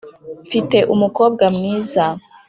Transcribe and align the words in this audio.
mfite 0.43 0.77
umukobwa 0.93 1.45
mwiza, 1.55 2.05